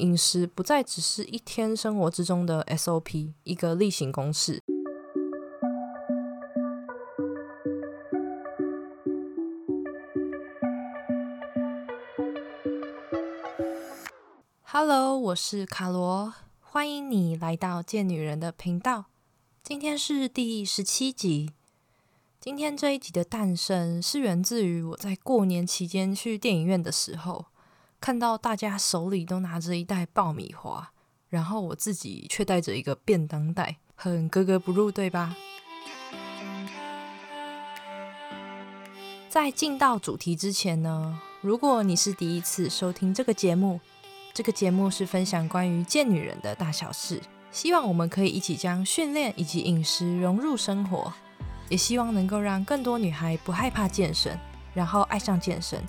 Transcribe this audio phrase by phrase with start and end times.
[0.00, 4.62] 饮食不再只是一天生活之中的 SOP，一个例行公事。
[14.62, 19.04] Hello，我是卡罗，欢迎你来到贱女人的频道。
[19.62, 21.50] 今天是第十七集。
[22.40, 27.44] 今天这一集的诞生是源自于我在过年期间去电影院的时候，
[28.00, 30.90] 看到大家手里都拿着一袋爆米花，
[31.28, 35.36] 然后我自己却带着一个便当袋，很格格不入，对吧？
[39.28, 43.78] 在进到主题之前呢，如果你是第一次收听这个节目，
[44.32, 47.20] 这个节目是分享关于贱女人的大小事，
[47.52, 51.12] 希望我们可以一起将训练以及饮食融入生活，
[51.68, 54.38] 也希望能够让更多女孩不害怕健身，
[54.72, 55.84] 然后爱上健身。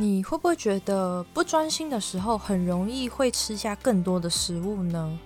[0.00, 5.18] 你会不会觉得不专心的时候，很容易会吃下更多的食物呢？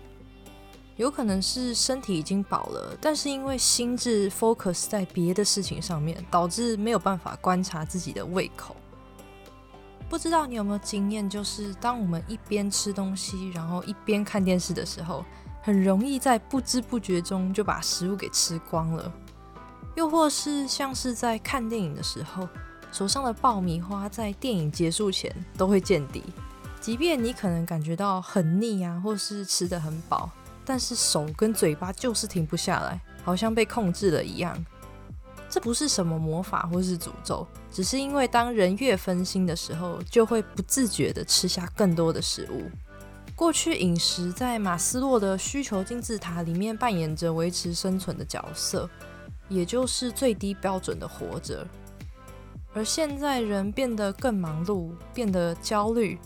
[0.97, 8.75] 有可能是身体已经饱了，但是因为心智 focus 在别的事情上面，导致没有办法观察自己的胃口。
[10.09, 15.25] 不知道你有没有经验，就是当我们一边吃东西，然后一边看电视的时候，
[15.63, 19.13] 很容易在不知不觉中就把食物给吃光了。
[19.95, 22.49] 又或是像是在看电影的时候，
[22.95, 26.23] 手上的爆米花在电影结束前都会见底，
[26.81, 30.31] 即便你可能感觉到很腻啊，或是吃的很饱。
[30.65, 34.65] 但是手跟嘴巴就是停不下来，好像被控制了一样。
[35.51, 42.71] 这不是什么魔法或是诅咒，只是因为当人越分心的时候，就会不自觉地吃下更多的食物。
[43.35, 48.89] 过去饮食在马斯洛的需求金字塔里面扮演着维持生存的角色，
[49.49, 51.67] 也就是最低标准的活着。
[52.75, 56.19] 而现在人变得更忙碌，变得焦虑，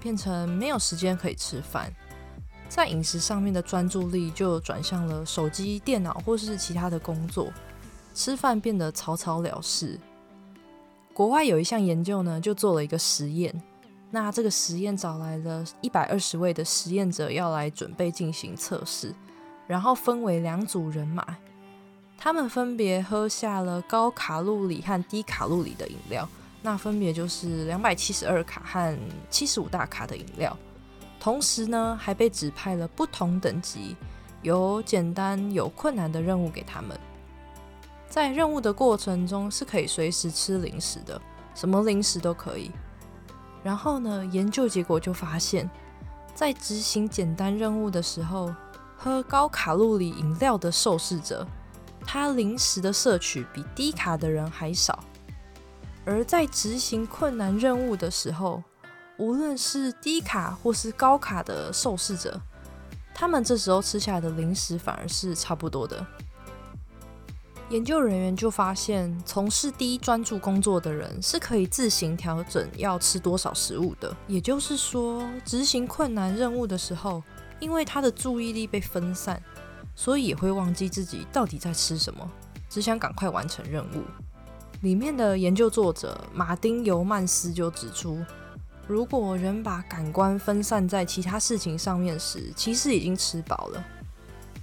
[0.00, 1.92] 变成没有时间可以吃饭。
[2.68, 7.52] 在饮食上面的专注力就转向了手机、电脑或是其他的工作，
[8.14, 10.00] 吃饭变得草草了事。
[11.14, 13.62] 国外有一项研究呢，就做了一个实验。
[14.10, 19.14] 那这个实验找来了一百二十位的实验者要来准备进行测试，
[19.66, 21.36] 然后分为两组人马，
[22.24, 26.28] 他们分别喝下了高卡路里和低卡路里的饮料，
[26.62, 28.96] 那分别就是两百七十二卡和
[29.28, 30.56] 七十五大卡的饮料。
[31.18, 33.96] 同时呢，还被指派了不同等级、
[34.40, 36.96] 有简单有困难的任务给他们。
[38.08, 41.20] 在任务的过程中是可以随时吃零食的，
[41.56, 42.70] 什么零食都可以。
[43.64, 45.68] 然后呢，研究结果就发现，
[46.36, 48.54] 在执行简单任务的时候，
[48.96, 51.44] 喝高卡路里饮料的受试者，
[52.06, 54.98] 他零食的摄取比低卡的人还少；
[56.04, 58.62] 而在执行困难任务的时候，
[59.18, 62.40] 无论是低卡或是高卡的受试者，
[63.14, 66.04] 他们这时候吃下来的零食反而是差不多的。
[67.70, 74.14] 研究人员就发现，从事低专注工作的人是可以自行调整要吃多少食物的。
[74.26, 77.22] 也就是说，执行困难任务的时候，
[77.60, 79.42] 因为他的注意力被分散，
[79.94, 82.30] 所以也会忘记自己到底在吃什么，
[82.68, 84.02] 只想赶快完成任务。
[84.80, 88.18] 里面的研究作者马丁尤曼斯就指出。
[88.88, 93.82] 如果人把感官分散在其他事情上面时，其实已经吃饱了，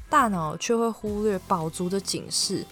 [0.09, 2.65] 大脑却会忽略饱足的警示，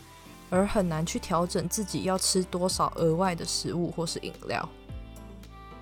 [0.50, 4.69] 而很难去调整自己要吃多少额外的食物或是饮料。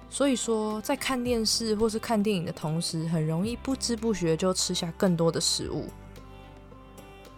[0.07, 5.87] 所以说，在看电视或是看电影的同时，很容易不知不觉就吃下更多的食物。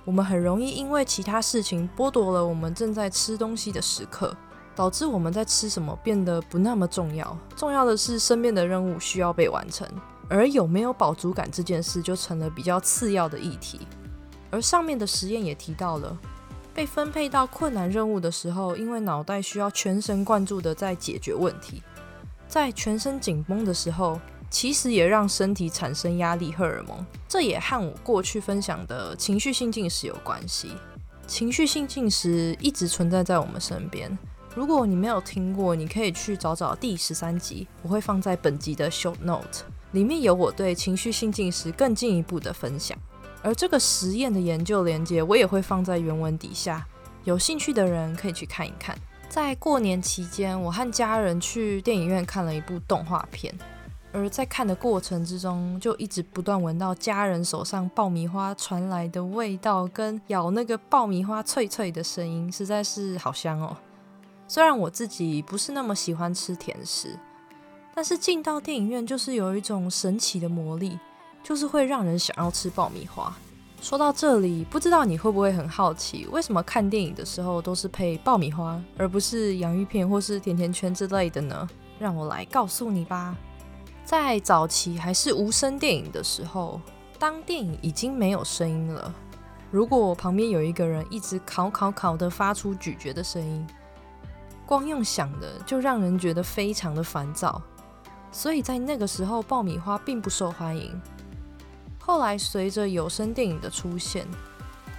[0.07, 4.34] 我们很容易因为其他事情剥夺了我们正在吃东西的时刻。
[4.73, 9.88] 导致我们在吃什么变得不那么重要，重要的是身边的任务需要被完成，
[10.29, 13.88] 而有没有饱足感这件事就成了比较次要的议题。
[14.51, 16.16] 而上面的实验也提到了，
[16.76, 21.82] 被分配到困难任务的时候，因为脑袋需要全神贯注的在解决问题，
[22.47, 27.05] 在全身紧绷的时候，其实也让身体产生压力荷尔蒙。
[27.28, 30.72] 这也和我过去分享的情绪性进食有关系。
[31.28, 34.17] 情绪性进食一直存在在我们身边。
[34.55, 42.97] 如果你没有听过，你可以去找找第十三集，我会放在本集的 show note 里面有我对情绪性进食更进一步的分享。
[43.44, 46.88] 而这个实验的研究连接，我也会放在原文底下，
[47.23, 48.97] 有兴趣的人可以去看一看。
[49.29, 53.53] 在过年期间，我和家人去电影院看了一部动画片，
[54.14, 63.78] 而在看的过程之中，就一直不断闻到家人手上爆米花传来的味道，跟咬那个爆米花脆脆的声音，实在是好香哦。
[64.48, 67.20] 虽然我自己不是那么喜欢吃甜食，
[67.94, 70.98] 但是进到电影院就是有一种神奇的魔力，
[71.44, 73.36] 就是会让人想要吃爆米花。
[73.82, 81.70] 说到这里，不知道你会不会很好奇，为什么看电影的时候都是配爆米花，而不是洋芋片或是甜甜圈之类的呢？
[82.00, 83.36] 让我来告诉你吧。
[84.08, 86.80] 在早期还是无声电影的时候，
[87.20, 89.14] 当电影已经没有声音了，
[89.70, 93.68] 如果旁边有一个人一直烤烤烤的发出咀嚼的声音，
[94.66, 97.62] 光用想的就让人觉得非常的烦躁，
[98.32, 100.98] 所以在那个时候，爆米花并不受欢迎。
[102.00, 104.26] 后来，随着有声电影的出现，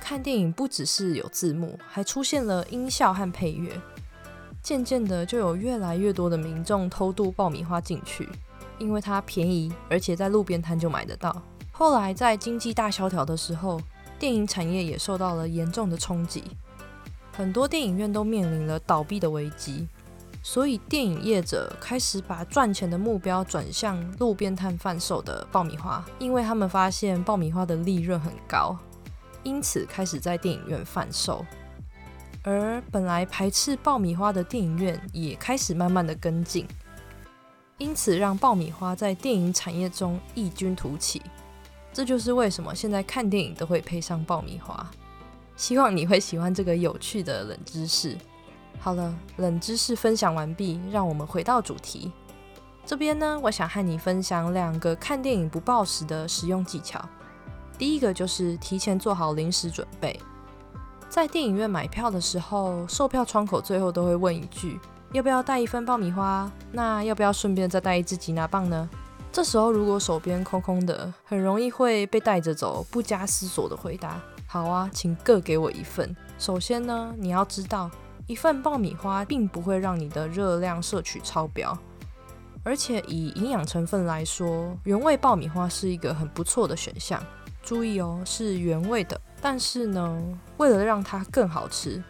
[0.03, 3.73] 看电影不只是有字幕，还出现了音效和配乐。
[4.63, 8.29] 渐渐的，就有越来越多的民众偷渡爆米花进去，
[8.79, 11.43] 因为它便宜，而且在路边摊就买得到。
[11.73, 13.81] 后来，在经济大萧条的时候，
[14.19, 16.43] 电影产业也受到了严重的冲击，
[17.33, 19.87] 很多电影院都面临了倒闭的危机。
[20.43, 28.75] 所以，电影业者开始把赚钱的目标转向路边摊贩售的爆米花，因为他们发现爆米花的利润很高，
[29.43, 31.45] 因此开始在电影院贩售。
[32.45, 36.67] 而本来排斥爆米花的电影院也开始慢慢的跟进，
[37.79, 41.23] 因此让爆米花在电影产业中异军突起。
[41.93, 44.89] 这就是为什么现在看电影都会配上爆米花。
[45.57, 48.17] 希望你会喜欢这个有趣的冷知识。
[48.79, 52.13] 好了，冷知识分享完毕，让我们回到主题。
[52.87, 57.05] 这边呢，我想和你分享两个看电影不暴食的实用技巧。
[57.77, 60.19] 第一个就是提前做好临时准备。
[61.09, 64.79] 在电影院买票的时候，售票窗口最后都会问一句：
[65.13, 66.51] 要不要带一份爆米花？
[66.73, 68.89] 那要不要顺便再带一支吉拿棒呢？
[69.33, 76.15] 这时候如果手边空空的，很容易会被带着走，不加思索的回答：好啊，请各给我一份。
[76.39, 77.91] 首先呢，你要知道。
[78.27, 81.75] 一份爆米花并不会让你的热量摄取超标，
[82.63, 87.19] 而且以营养成分来说，原味爆米花是一个很不错的选项。
[87.63, 89.19] 注意哦，是原味的。
[89.41, 90.23] 但是呢，
[90.59, 92.05] 为了让它更好吃，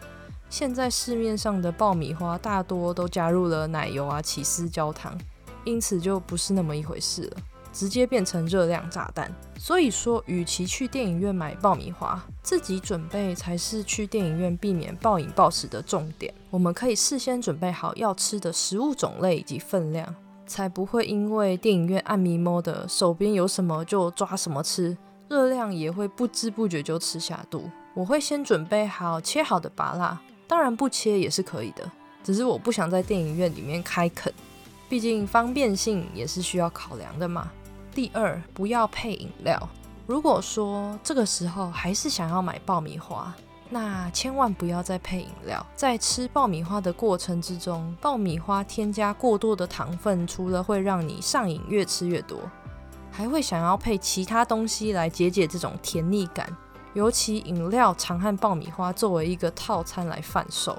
[0.49, 5.17] 现在市面上的爆米花大多都加入了奶油啊、起司、焦糖，
[5.63, 7.37] 因此就不是那么一回事了。
[7.71, 16.33] 直接变成热量炸弹，所以说，与其去电影院买爆米花，自己准备才是去电影院避免暴饮暴食的重点。
[16.49, 20.13] 我们可以事先准备好要吃的食物种类以及分量，
[20.47, 24.97] 才不会因为电影院暗迷摸的手边有什么就抓什么吃，
[25.29, 27.69] 热量也会不知不觉就吃下肚。
[27.93, 30.19] 我会先准备好切好的拔辣，
[30.49, 31.89] 当然不切也是可以的，
[32.23, 34.33] 只是我不想在电影院里面开啃，
[34.89, 37.51] 毕竟方便性也是需要考量的嘛。
[37.93, 39.69] 第二，不要配饮料。
[40.07, 43.31] 如果说这个时候还是想要买爆米花，
[43.69, 45.63] 那千万不要再配饮料。
[45.75, 52.39] 在吃爆米花的过程之中，爆米花添加过多的糖分，除了会让你上瘾，越吃越多，
[53.11, 56.51] 还会想要配其他东西来解解这种甜腻感。
[56.93, 60.77] 尤其饮料常和爆米花作为一个套餐来贩售。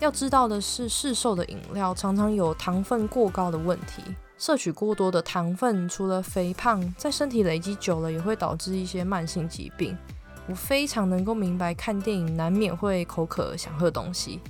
[0.00, 4.02] 要知道的是，市售的饮料常常有糖分过高的问题。
[4.36, 9.96] 摄取过多的糖分，除了肥胖，在身体累积久了也会导致一些慢性疾病。
[10.46, 14.40] 我非常能够明白，看电影难免会口渴想喝东西，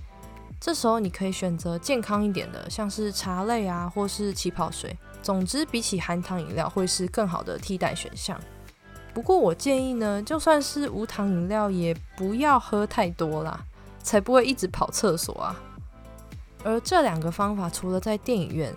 [0.59, 4.97] 这时候你可以选择健康一点的，像是茶类啊，或是气泡水。
[5.23, 8.41] 总之，比起含糖饮料，会是更好的替代选项。
[9.15, 13.65] 不过我建议呢，就算是无糖饮料，也不要喝太多啦，
[14.03, 15.57] 才不会一直跑厕所啊。
[16.65, 18.75] 而这两个方法，除了在电影院。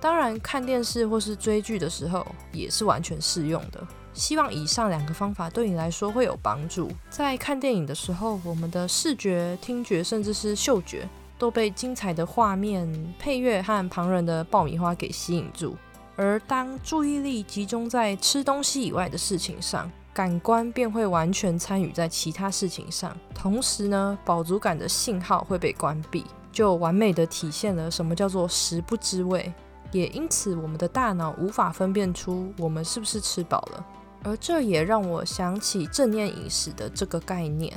[0.00, 3.86] 当然，看电视或是追剧的时候也是完全适用的。
[4.14, 6.90] 希望以上两个方法对你来说会有帮助。
[7.10, 11.06] 在看电影的时候，我们的视觉、听觉，甚至是嗅觉，
[11.38, 15.76] 都被精彩的画面、配乐和旁人的爆米花给吸引住。
[16.22, 23.16] 而当注意力集中在吃东西以外的事情上，感官便会完全参与在其他事情上。
[23.34, 29.50] 同时呢，饱足感的信号会被关闭，就完美的体现了什么叫做食不知味。
[29.92, 33.86] 也因此，我们的大脑无法分辨出我们是不是吃饱了，
[34.22, 37.72] 而这也让我想起正念饮食的这个概念。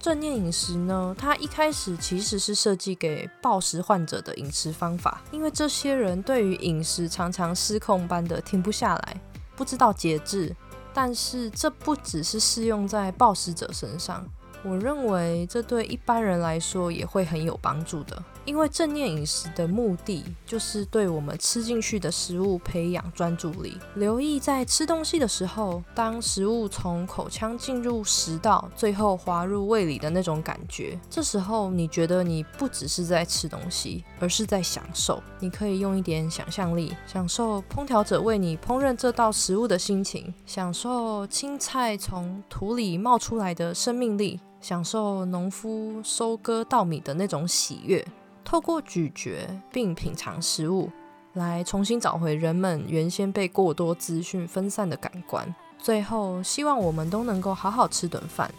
[0.00, 9.20] 正念饮食呢，它一开始其实是设计给暴食患者的饮食方法，因为这些人对于饮食常常失控般的停不下来，
[9.54, 10.56] 不知道节制。
[10.92, 14.26] 但是这不只是适用在暴食者身上，
[14.62, 30.98] 我认为这对一般人来说也会很有帮助的，因为正念饮食的目的就是对我们吃进去的食物培养专注力，留意在吃东西的时候，当食物从口腔进入食道，最后滑入胃里的那种感觉。
[31.08, 35.22] 这时候你觉得你不只是在吃东西，而是在享受。
[35.38, 44.38] 你可以用一点想象力，享受烹调者为你烹饪这道食物的心情，享受青菜从土里冒出来的生命力。
[44.60, 48.06] 享受农夫收割稻米的那种喜悦，
[48.44, 50.90] 透过咀嚼并品尝食物，
[51.32, 55.54] 来重新找回人们原先被过多资讯分散的感官。
[55.78, 58.52] 最后，希望我们都能够好好吃顿饭，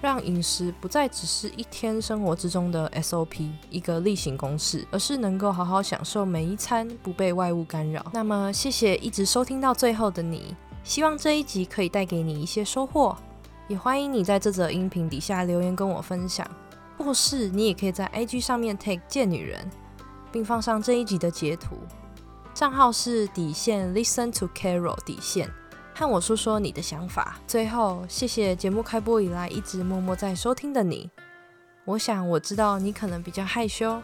[0.00, 8.04] 让饮食不再只是一天生活之中的 SOP 一个例行公事，而是能够好好享受每一餐，不被外物干扰。
[8.12, 13.16] 那么，谢谢一直收听到最后的你，希望这一集可以带给你一些收获。
[13.72, 16.46] 也欢迎你在这则音频底下留言跟我分享，
[16.98, 19.66] 或是你也可以在 IG 上面 take 贱女人，
[20.30, 21.78] 并放上这一集的截图，
[22.52, 25.50] 账号是底线 Listen to Carol 底线，
[25.94, 27.38] 和我说说你的想法。
[27.46, 31.10] 最后，谢谢节目开播以来一直默默在收听的你。
[31.86, 34.02] 我想我知道你可能比较害羞，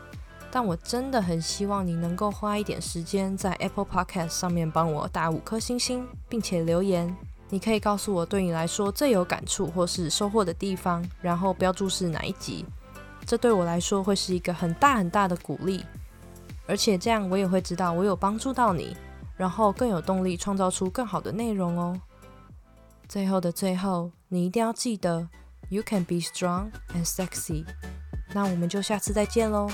[0.51, 7.15] 但我真的很希望你能够花一点时间在 Apple Podcast 上面帮我打五颗星星，并且留言。
[7.51, 12.65] 你可以告诉我对你来说最有感触或是收获的地方，然后标注是哪一集，
[13.25, 15.85] 这对我来说会是一个很大很大的鼓励，
[16.67, 18.97] 而且这样我也会知道我有帮助到你，
[19.37, 22.01] 然后更有动力创造出更好的内容哦。
[23.09, 25.27] 最后的最后，你一定要记得
[25.71, 27.65] ，You can be strong and sexy。
[28.35, 29.71] 那我们就下次再见喽。